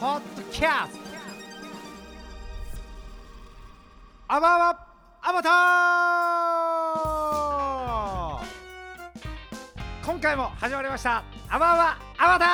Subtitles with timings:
[0.00, 1.00] ポッドキャスト。
[4.28, 4.86] アバワ
[5.22, 10.06] アバター！
[10.06, 11.24] 今回も始まりました。
[11.48, 12.44] アバワアバタ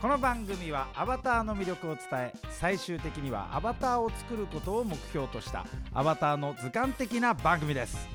[0.00, 0.02] ー！
[0.02, 5.64] この番組はアバターの魅力を伝え最終的にはアバターを作ることを目標とした
[5.94, 8.06] アバターの図鑑的な番組です。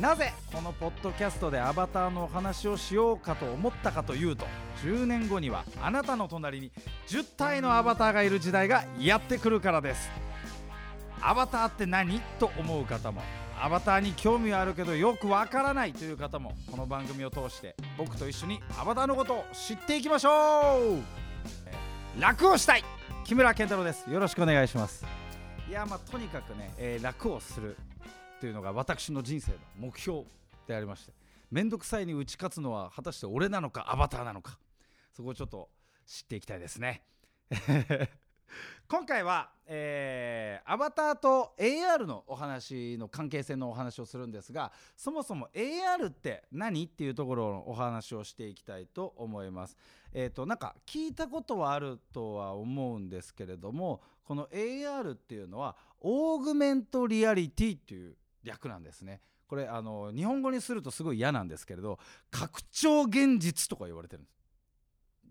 [0.00, 4.46] なぜこのポッドキャストでアバターのお話をしようかと思ったかというと
[4.84, 6.70] 10年後にはあなたの隣に
[7.08, 10.10] 10体のアバターがいる時代がやってくるからです。
[11.20, 12.20] アバターって何？
[12.38, 13.22] と思う方も
[13.60, 22.20] アバターに興味はあるけどよくわからないという方もこの番組を通して僕と一緒にアバターのことを知っていきましょう。
[22.20, 22.84] 楽をしたい！
[23.24, 24.08] 木村健太郎です。
[24.08, 25.04] よろしくお願いします。
[25.68, 27.76] いやまあとにかくね、えー楽をする
[28.40, 30.22] というのが私の人生の目標
[30.66, 31.12] でありまして
[31.50, 34.56] 面倒くさいに打ち勝つのは果たして俺なのかアバターなのか
[35.12, 35.68] そこをちょっと
[36.06, 37.02] 知っていきたいですね
[38.88, 49.78] 今回は、えーアバターと AR のお話の関係性のお話をするんですがそもそも AR って何っていうところのお話をしていきたいと思います。
[50.12, 59.22] えー、となんか聞いたことはあるとは思うんですけれどもこの AR っていうのはオーグメントリアリティっていう略なんですね。
[59.46, 61.98] これあの日本語にするとすごい嫌なんですけれど
[62.30, 64.37] 拡張現実とか言われてるんです。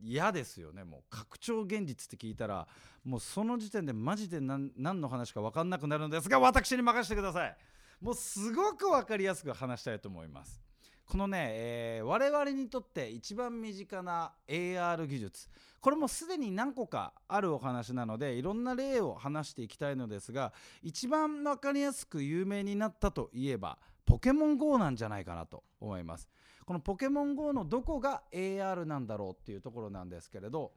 [0.01, 0.83] 嫌ですよね。
[0.83, 2.67] もう拡張現実って聞いたら
[3.03, 7.57] もうその時点でマジで何の話か分かんなくなるのですが私に任せてください。
[8.01, 10.61] もうすごく分かりやすく話したいと思います。
[11.05, 15.49] このね、えー我々にとって一番身近な AR 技術。
[15.79, 20.51] これもすでに何個かあるお話なのでいろんな例を話していきたいのですが
[20.83, 26.27] 一番分かりやすく有名になったといえばポケモン GO なんじゃないかなと思います。
[26.67, 30.73] このポケモン GO のどこが AR なんだろうっていうところなんですけれど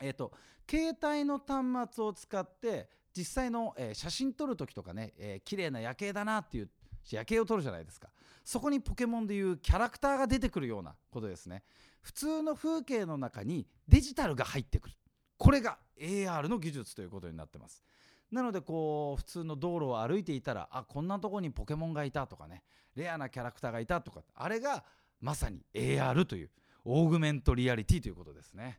[0.00, 0.32] えー、と
[0.70, 6.68] 携帯の端末を使って実際の、えー写真撮る時とかね、えー綺麗な夜景だなっていう
[7.10, 8.08] 夜景を撮るじゃないですか。
[8.44, 11.62] そこにポケモンでいうキャラクターが出てくるようなことですね。
[12.02, 14.94] 普通の風景の中にデジタルが入ってくる。
[15.38, 17.82] これが AR の技術ということになってます。
[18.30, 22.62] なのでこう普通の道路を歩いていたらあこんなとこにポケモンがいたとかね
[22.96, 24.84] レアなキャラクターがいたとかあれが
[25.24, 26.50] まさに AR という
[26.84, 28.78] オーグメントリアリティということですね。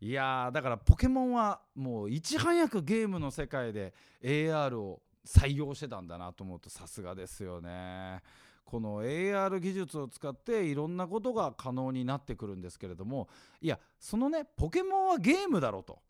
[0.00, 8.20] いやだからポケモンはもういち早くゲームの世界で AR を採用してたんだなと思うとさすがですよね。
[8.64, 13.28] この AR 技術を使っていろんなことが可能になってくるんですけれども
[13.60, 16.00] いやそのねポケモンはゲームだろと。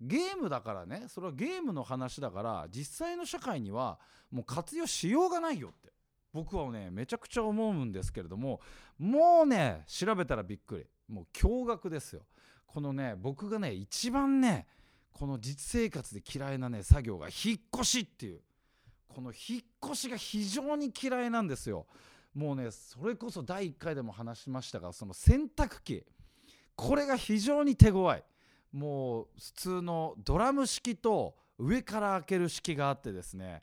[0.00, 3.98] ゲームだからねそれはゲームの話だから実際の社会には
[4.30, 5.92] もう活用しようがないよって。
[6.34, 8.60] 僕はねめちゃくちゃ思うんですけれども
[8.98, 10.84] もうね調べたらびっくり。
[11.06, 12.22] もう驚愕ですよ。
[12.66, 14.66] このね僕がね一番ね
[15.12, 18.40] この実生活で嫌いなね作業が引っ越しっていう。
[19.06, 21.86] この引っ越しが非常に嫌いなんですよ。
[22.34, 26.04] もうねそれこそ第1回でも話しましたがその洗濯機。
[26.74, 28.22] これが非常に手強い。
[28.72, 33.62] もう普通のドラム式と上から開ける式があってですね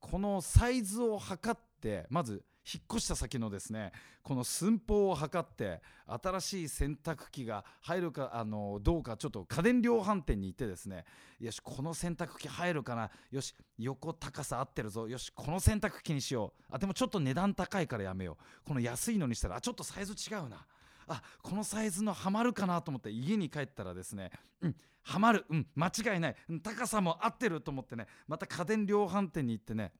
[0.00, 3.92] このサイズを測ってまず引っ越した先のですね
[4.22, 11.04] この寸法を測って新しい洗濯機が入るかあのどうかちょっと家電量販店に行ってですね
[11.38, 16.62] よしこの洗濯機入るかなよし横高さ合ってるぞよしこの洗濯機にしよう。
[16.70, 18.66] あでもちょっと値段高いからやめよう。
[18.66, 20.66] この安いのにしたらあちょっとサイズ違うな。
[21.06, 25.44] あこのサイズのハマるかなと思って家に帰ったらですねうんハマる。
[25.48, 26.36] うん間違いない。
[26.64, 29.92] 高さも合ってると思ってねまた家電量販店に行ってね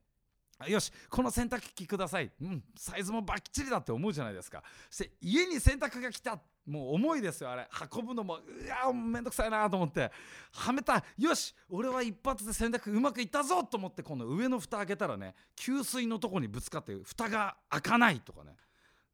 [0.65, 4.63] よしこの洗濯機ください、うん、サイズもバッチリだって思うじゃないですか。
[4.89, 6.39] そして家に洗濯が来た。
[6.67, 7.69] もう重いですよあれ。
[7.95, 10.11] 運ぶのもうわめんどくさいなと思って。
[10.53, 11.05] はめた。
[11.19, 18.57] よし俺は一発で洗濯うまくいったぞと思って今度上の蓋開けたらね給水のとこにぶつかって蓋が開かないとかね。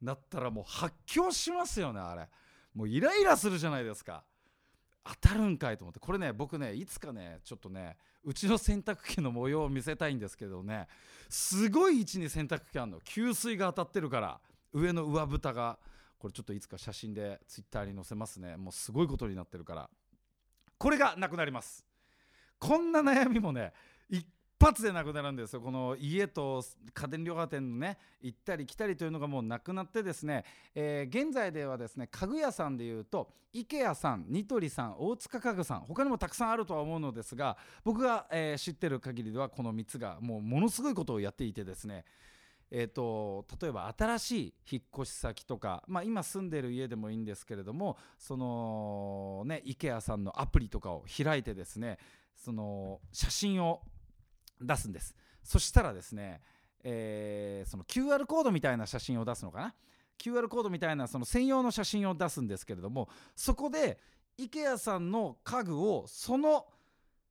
[0.01, 2.29] なったらもう発狂しますよねあれ。
[2.75, 4.25] もうイライラするじゃないですか。
[5.05, 6.01] 当たるんかいと思って。
[6.01, 10.87] これね僕ねいつかねちょっとねうちの洗濯機の模様を見せたいんですけどね。
[11.29, 13.01] すごい位置に洗濯機あるの。
[13.01, 14.41] 給水が当たってるから。
[14.73, 15.79] 上の上蓋が。
[16.19, 18.57] これちょっといつか写真でツイッターに載せますね。
[18.57, 19.91] もうすごいことになってるから。
[20.79, 21.85] これがなくなります。
[22.61, 23.73] こんな悩みもね
[24.65, 25.61] 発でなくなるんですよ。
[25.61, 26.63] この家と
[26.95, 30.45] 家電量販店のね行ったり来たりというのがもうなくなってですね、
[30.75, 42.05] えー現在ではですね家具屋さんでいうと IKEA さんニトリさん大塚家具さん他にもたくさんあるとは思うのですが僕が、えー知ってる限りではこの3つがもうものすごいことをやっていてですね。
[42.75, 51.99] えーと、例えば新しい引っ越し先とか、まあ、今住んでる家でもいいんですけれどもそのね IKEA さんのアプリとかを開いてですね
[52.35, 53.83] その写真を
[54.63, 55.15] 出すんです。
[55.43, 56.41] そしたらですね、
[56.85, 59.75] えー、その QR コードみたいな写真を出すのかな
[60.19, 63.99] ？QR コードみたいなその専用の写真を出すんですけれどもそこで
[64.39, 66.67] IKEA さんの家具をその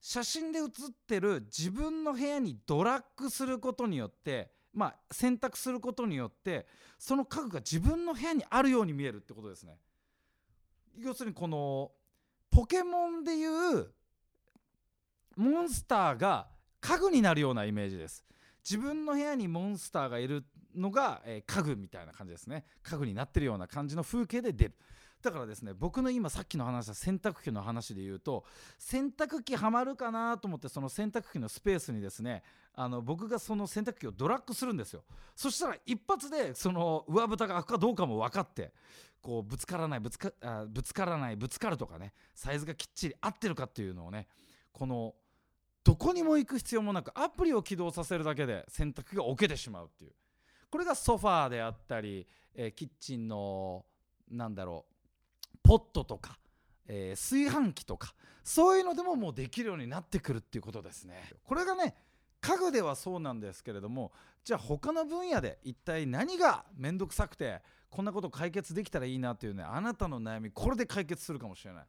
[0.01, 6.65] 写真で写ってる自分の部屋にドラッグすることによってまあ選択することによって
[6.97, 9.77] その家具が自分の部屋にあるように見えるってことですね。
[10.97, 11.91] 要するにこの
[12.49, 13.91] ポケモンでいう
[15.37, 16.47] モンスターが
[16.81, 18.25] 家具になるようなイメージです。
[18.63, 20.43] 自分の部屋にモンスターがいる
[20.75, 22.65] のが、えー、家具みたいな感じですね。
[22.83, 24.75] 家具になってるような感じの風景で出る。
[25.21, 28.43] だからですね僕の今さっきの話した洗濯機の話で言うと
[28.79, 32.41] 洗濯機はまるかなと思ってその洗濯機のスペースにですね
[32.73, 35.03] あの僕がその洗濯機をドラッグするんですよ。
[35.35, 38.73] そしたら一発でその上蓋が開くかどうかも分かって
[39.21, 44.27] こうぶつからないぶつかあぶつからないぶつかるとかねサイズがきっちり合ってるかっていうのをね
[44.71, 45.13] この
[45.83, 50.11] どこにも行く必要もなくアプリを起動させるだけで洗濯が置けてしまうっていう。
[50.69, 52.25] これがソファーであったり、
[52.55, 53.85] えー、キッチンの
[54.29, 56.37] なんだろうポットとか、
[56.87, 58.13] えー、炊飯器とか
[58.43, 61.21] そういうのでももうできるようになってくるっていうことですね。
[61.43, 61.95] これがね
[62.39, 64.11] 家具ではそうなんですけれども
[64.43, 71.85] じゃあ他の分野で一体何が面倒くさくてこんなこと解決できたらいいなっていうねあなたの悩みこれで解決するかもしれない。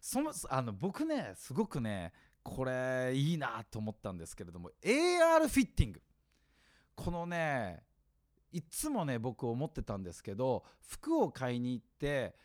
[0.00, 2.12] そのあの僕ねすごくね
[2.44, 6.02] これいいなと思ったんですけれども AR フィッティング。
[6.94, 7.82] このね
[8.52, 12.36] いつもね僕思ってたんですけど服を買いに行って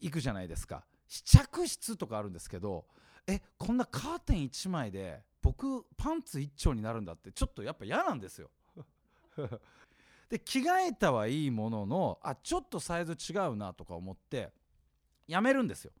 [0.00, 0.86] 行くじゃないですか。
[1.08, 2.86] 試着室とかあるんですけど
[3.26, 8.50] えこんなカーテン1枚で僕パンツ1丁になるんだってちょっとやっぱ嫌なんですよ。
[10.30, 14.52] で着替えたはいいもののあちょっとサイズ違うなとか思って
[15.26, 15.92] やめるんですよ。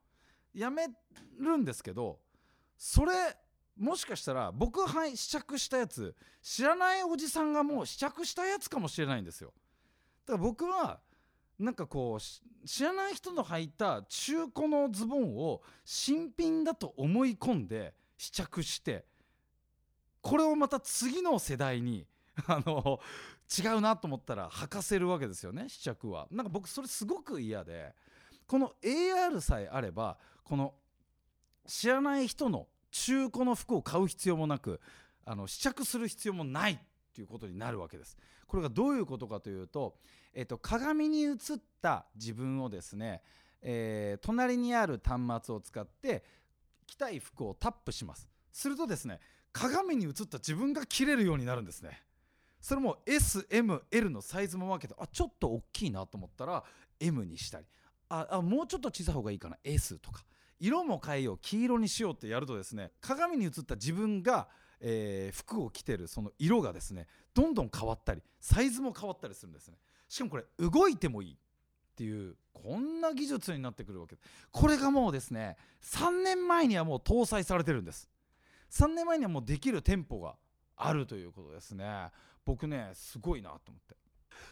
[0.54, 0.88] やめ
[1.38, 2.20] るんですけど
[2.78, 3.12] それ
[3.76, 9.52] もしかしたら僕が試着したやつ知らないおじさんがもう試着したやつかもしれないんですよ。
[10.26, 11.00] だから僕は
[11.58, 19.04] なんかこう知らない人の履いた中古のズボンを新品だと思い込んで試着して
[20.20, 22.06] これをまた次の世代に
[22.46, 23.00] あの
[23.58, 26.28] 違うなと思ったら履かせるわけですよね試着は。
[26.30, 27.94] なんか僕それすごく嫌で
[28.46, 30.74] この AR さえあればこの
[31.68, 34.80] 知らない人の中古の服を買う必要もなく
[35.24, 36.78] あの試着する必要もないっ
[37.14, 38.16] ていうことになるわけです。
[38.46, 39.96] これがどういうことかというと、
[40.32, 41.36] えっと、鏡に映っ
[41.82, 43.20] た自分をですね、
[43.60, 46.24] えー、隣にある端末を使って
[46.86, 48.28] 着たい服をタップします。
[48.50, 49.20] するとですね
[49.52, 52.02] 鏡に映った自分が着れるようになるんですね。
[52.60, 56.64] それも SML のサイズも分けてあちょっと大きいなと思ったら
[56.98, 57.66] M にしたり
[58.08, 60.24] ああもうちょっと小さい方がいいかな S とか
[60.60, 64.48] 色も変えよう黄色にしようってやるとですね鏡に映った自分が、
[64.80, 69.76] えー、服を着てるその色がですねどんどん変わったりサイズも変わったりするんですね。
[70.08, 71.36] しかもこれ動いてもいいっ
[71.94, 74.16] ていうこんな技術になってくるわけ。
[74.50, 78.08] これがもうですね3年前にはもう搭載されてるんです。
[78.70, 80.36] 3年前にはもうできる店舗が
[80.76, 82.10] あるということですね。
[82.44, 83.96] 僕ねすごいなと思って。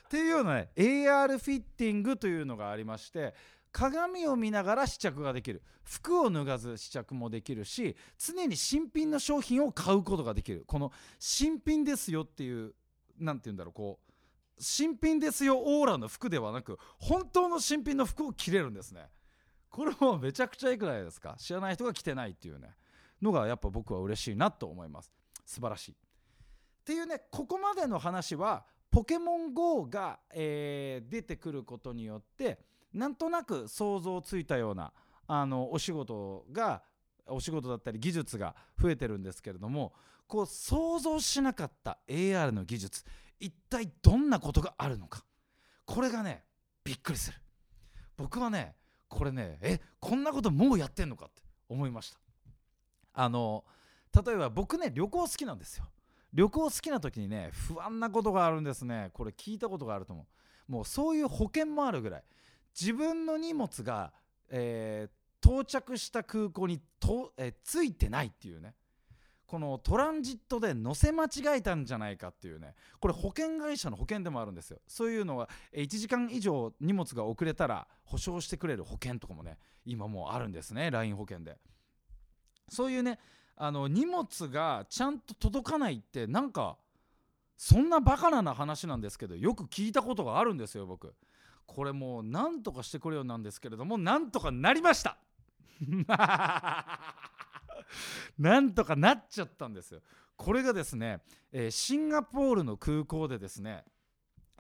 [0.07, 3.35] っていうようなね AR フィッティングというのがありまして
[3.77, 5.61] 鏡を見ながら試着ができる。
[5.83, 10.65] 服を脱がず試着もできるし常に新品の商品を買うことができる。
[10.67, 12.73] この新品ですよっていう
[13.19, 14.13] 何て言うんだろうこう
[14.59, 19.11] 新品ですよオーラの服ではなく本当の新品の服を着れるんですね。
[19.69, 21.37] これもめちゃくちゃいいくないですか？
[21.39, 22.75] 知らない人が着てないっていうね。
[23.21, 25.13] のがやっぱ僕は嬉しいなと思います。
[25.45, 25.93] 素晴らしい。
[25.93, 25.95] っ
[26.83, 32.59] ていうねここまでの話はポケモン GO が、えー、出てくることによって
[32.93, 34.93] なんとなく想像ついたような
[35.27, 36.83] あのお仕事が
[37.27, 39.93] お仕事だったり技術が増えてるんですけれども
[40.27, 43.05] こう想像しなかった AR の技術
[43.39, 45.25] 一体どんなことがあるのか
[45.85, 46.45] これがね
[46.85, 47.39] びっくりする。
[48.17, 48.75] 僕はね
[49.09, 52.19] これねえこんなこともうやってんのかって思いました。
[53.13, 53.65] あの
[54.25, 55.85] 例えば僕ね旅行好きなんですよ。
[56.33, 59.11] 旅行好きな時にね不安なことがあるんですね。
[59.15, 60.27] これ聞いたことがあると思
[60.69, 60.73] う。
[60.73, 62.25] もうそういう保険もあるぐらい。
[62.79, 64.13] 自分の荷物が、
[64.51, 68.75] えー、到着した空港にと、えー、ついてないっていうね。
[69.47, 72.75] このトランジットで乗せ間違えたんじゃないかっていうね。
[72.99, 74.81] これ保険会社の保険でもあるんですよ。
[74.89, 81.57] そういうのは1時間以上荷物が遅れたら保証してくれる保険とかもね今もうあるんですね LINE 保険で。
[82.69, 83.21] そういうね
[83.55, 86.77] あの荷物がちゃんと届かないってなんか
[87.57, 91.15] そんなバカな話なんですけどよく聞いたことがあるんですよ僕。
[91.67, 95.19] これもうなんとかしてくれようなんですけれどもなんとかなりました。
[98.39, 100.01] なんとかなっちゃったんですよ。
[100.37, 101.21] これがですね、
[101.53, 103.85] えー、シンガポールの空港でですね、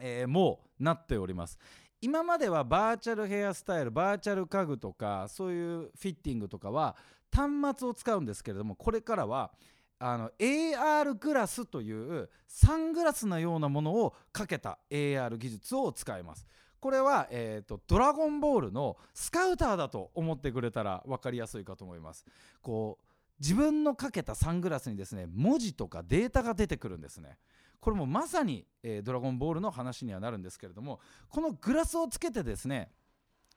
[0.00, 1.58] えー、もうなっております。
[2.00, 6.96] 今まではバーチャルヘアスタイルバーチャル家具とかそういうフィッティングとかは
[7.32, 9.50] 端末を使うんですけれどもこれからは
[9.98, 16.46] あの AR グラスというサングラスのようなものをかけた AR 技術を使います。
[16.86, 22.24] これは、えーと、ドラゴンボールのスカウターだと思ってくれたら分かりやすいかと思います。
[22.62, 23.04] こう
[23.40, 27.38] 自分のかけたサングラスにですね文字とかデータが出てくるんですね。
[27.80, 32.92] これもまさに、えー、ドラゴンボールの話にはなるんですけれどもこのグラスをつけてですね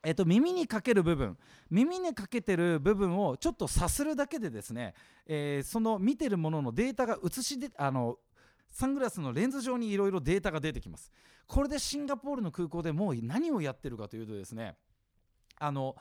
[0.04, 1.38] えっと、耳にかける部分
[1.70, 4.96] 耳にかけてる部分をちょっとさするだけでですね、
[5.28, 8.18] えー、その見てるもののデータが映しであの
[8.72, 11.12] サングラスのレンズ上にいろいろデータが出てきます。
[11.48, 14.76] これでシンガポールの空港でもう何をやってるかというとですね
[15.58, 15.96] あの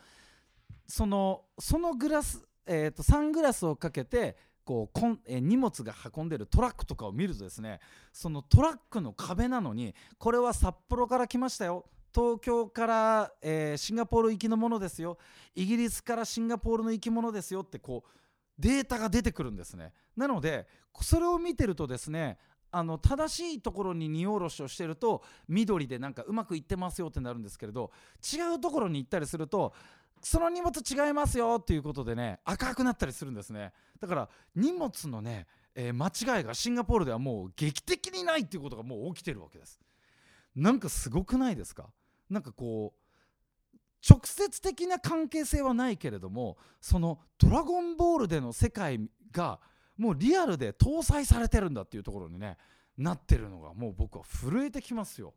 [0.86, 7.80] そのそのグラスえーと、サングラスをかけてこうこん、えー、荷物が運んでるトラックとかを見るとですね
[8.12, 11.86] そのトラックの壁なのにこれは札幌から来ましたよ。
[12.14, 15.18] 東京から、えー、シンガポール行きのものですよ。
[15.54, 18.10] イギリスからシンガポールの行き物ですよってこう
[18.58, 19.92] データが出てくるんですね。
[20.16, 20.66] なので
[21.00, 22.38] それを見てるとですね
[22.70, 27.90] あの正しいところに荷下ろしをしてると緑でなんかうまくいってますよってなるんですけれど
[28.32, 29.72] 違うところに行ったりすると
[30.20, 33.72] その荷物違いますよっていうことでね赤くなったりするんですね。
[34.00, 39.80] だから荷物のね、えー、間違いがシンガポールではもう劇的にないっていうことがもう起きてるわけです。
[40.56, 41.86] なんかすごくないですか？
[42.28, 49.60] なんかこう直接的な関係性はないけれどもその「ドラゴンボール」での世界が
[49.98, 52.56] もうリアルで搭載されてるんだっていうところにね
[52.96, 55.34] なってるのがもう僕は震えてきますよ。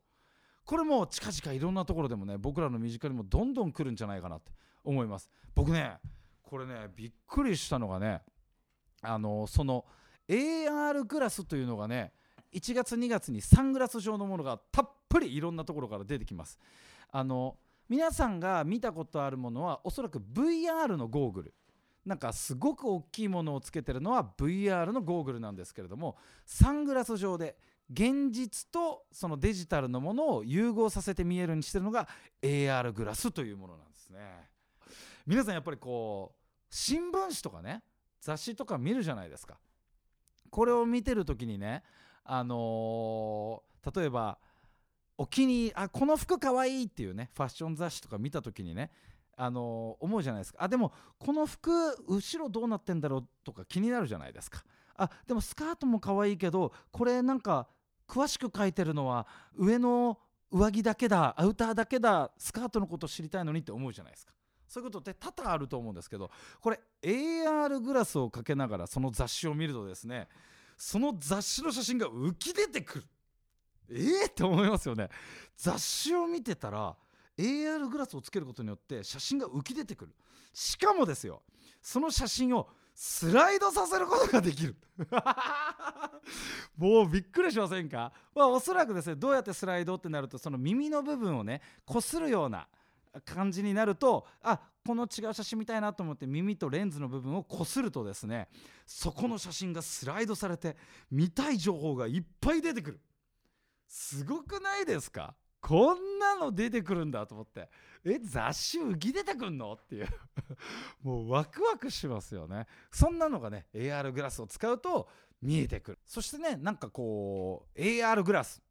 [0.64, 4.52] これも近々いろんなところでもね僕らの身近にもどんどん来るんじゃないかなって
[4.84, 5.30] 思います。
[5.56, 5.98] 僕ね
[6.44, 8.22] これねびっくりしたのがね
[9.02, 9.86] あのその
[10.30, 12.14] AR グラスというのがね
[12.54, 16.60] 1月2月にサングラス状のものがたっぷりいろんなところから出てきます。
[17.10, 17.58] あの
[17.90, 21.54] 皆さんが見たことあるものはおそらく VR のゴーグル。
[22.06, 27.56] なんかすごく大きいものをつけてるのは VR のゴーグルなんですけれどもサングラス状で
[27.92, 32.08] 現実とそのデジタルのものを融合させて見えるようにしてるのが
[32.42, 34.50] AR グラスというものなんですね。
[35.28, 37.84] 皆さんやっぱりこう新聞紙とかね
[38.22, 39.60] 雑誌とか見るじゃないですか
[40.50, 41.84] これを見てる時にね
[42.24, 44.40] あのー、例えば
[45.18, 48.90] お気にあこの服かわいいっていうねファッション雑誌とか見た時にね
[49.44, 50.60] あの、思うじゃないですか。
[50.62, 51.72] あでもこの服
[52.08, 54.64] 後ろどうなってんだろうとか気になるじゃないですか。
[54.96, 57.68] あでもスカートも可愛いけどこれなんか
[58.08, 60.20] 詳しく書いてるのは上の
[60.52, 64.34] 上着だけだアウターだけだスカートのこと知りたいのにって思うじゃないですか。
[64.68, 66.30] そういうことって多々あると思うんですけど
[66.62, 70.28] これ AR グラスをかけながらその雑誌を見るとですね
[70.78, 73.06] その雑誌の写真が浮き出てくる。
[73.90, 75.10] えー、って思いますよね。
[75.58, 76.96] 雑誌を見てたら
[77.42, 80.16] AR グラスをつけることによって写真が浮き出てくる。
[80.54, 81.44] しかもですよ
[81.82, 84.76] その写真をスライドさせることができる。
[86.78, 92.68] もうびっくりしませんか、まあ、おそらくですねどうやってスライドってなるとその耳の部分をねこするような
[93.26, 98.50] 感じになるとあこの違う写真見たいなと思って耳とレンズの部分をこするとですね
[98.86, 100.78] そこの写真がスライドされて
[101.10, 103.02] 見たい情報がいっぱい出てくる。
[103.88, 105.36] すごくないですか？
[105.72, 107.70] こんなの出てくるんだと思って。
[108.04, 109.72] え雑誌浮き出てくんの？
[109.72, 110.08] っていう。
[111.02, 112.68] もうワクワクしますよね。
[112.92, 115.08] そんなのがね AR グラスを使うと
[115.42, 116.00] 見えてくる。
[116.06, 118.62] そしてねなんかこう AR グラス。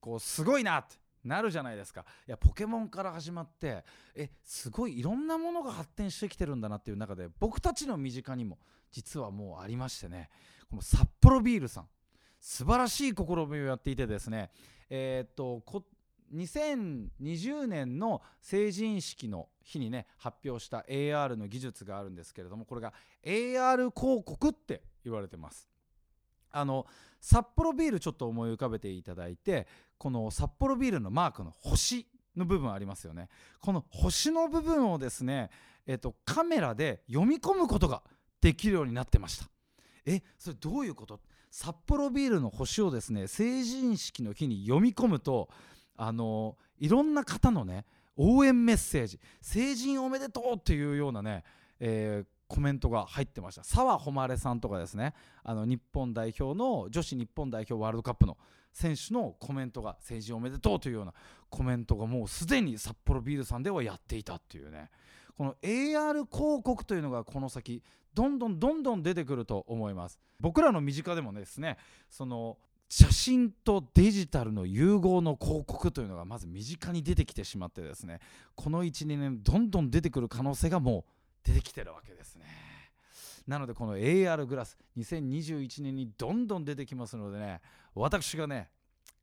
[0.00, 2.04] こうすごいなってなるじゃないですか。
[2.26, 3.84] いやポケモンから始まって
[4.16, 8.58] えすごいいろんなものが発展してきてるんだなっていう中で僕たちの身近にも
[8.90, 10.28] 実はもうありましてね。
[10.68, 11.88] この札幌ビールさん。
[12.40, 14.50] 素晴らしい試みをやっていてですね。
[14.90, 15.60] えー、っと
[16.34, 22.92] 2020年の成人式の日にね発表した AR の技術があるんですけれどもこれが
[23.24, 25.68] AR 広告って言われてます。
[26.50, 26.86] あの
[27.20, 29.66] 札幌ビールちょっと思い浮かべていただいて
[29.98, 32.06] この札幌ビールのマークの星
[32.36, 33.28] の部分ありますよね。
[33.60, 35.50] この星の部分をですね、
[35.86, 38.02] えっと、カメラで読み込むことが
[38.40, 39.50] できるようになってました。
[40.06, 41.20] えそれどういうこと？
[41.50, 45.48] 札幌ビールの星をですね成人式の日に読み込むと
[45.98, 47.84] あのいろんな方のね
[48.16, 51.44] 応援メッセージ成人おめでとうっていうようなね、
[51.80, 53.64] えー、コメントが入ってました。
[53.64, 55.12] 澤穂希さんとかですね
[55.44, 58.38] あの日本代表の女子日本代表ワールドカップの
[58.72, 61.12] 選手のコメントが成人おめでとうというような
[61.50, 64.90] コメントがもうすでに札幌ビールさんではやっていたっていうね。
[65.36, 70.18] この AR 広告というのがこの先どんどんどんどん出てくると思います。
[70.40, 71.76] 僕らの身近でもですね
[72.08, 78.20] その写真とデジタルの融合の広告というのがまず身近に出てきてしまってですね
[78.54, 81.04] この12年どんどん出てくる可能性がも
[81.44, 82.46] う出てきてるわけですね
[83.46, 87.60] なのでこの AR グラス2021年にどんどん出てきますのでね
[87.94, 88.70] 私がね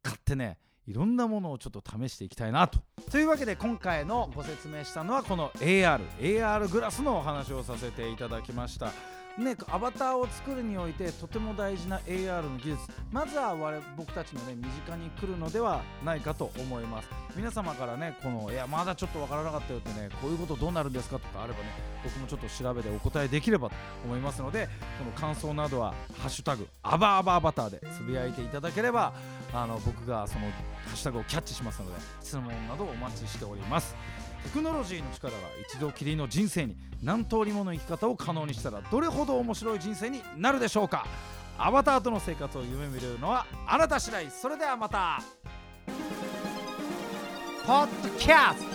[0.03, 0.57] 買ってね
[0.87, 2.79] いろんなものをちょっと試していきたいなと。
[3.09, 8.91] というわけで今回のご説明したのはこの AR、AR グラスのお話をさせていただきました。
[9.37, 12.79] ね、アバターを作るにおいてとても大事な AR の技術。
[13.11, 17.09] まずは我僕たちの、ね、身近に来るのではないかと思います。
[17.35, 21.65] 皆様からねこのいやまだちょっとわからなかったよってねこういうことどうなるんですかとかあればね
[22.01, 23.75] 僕もちょっと調べてお答えできればと
[24.05, 29.13] 思いますのでこの感想などは「ハッシュタグアバアバアバター」でつぶやいていただければ
[29.53, 33.95] あの僕がそのハッシュタグをキャッチしますので質問などお待ちしております。
[34.45, 41.07] テクノロジーの力が一度きりの人生に何通りもの生き方を可能にしたらどれほど面白い人生になるでしょうか。
[41.57, 44.29] アバターとの生活を夢見るのはあなた次第。
[44.29, 45.21] それではまた。
[47.65, 48.74] ポッドキャスト